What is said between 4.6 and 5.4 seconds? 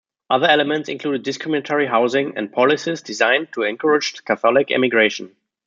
emigration.